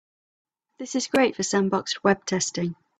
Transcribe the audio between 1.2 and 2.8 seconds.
for sandboxed web testing.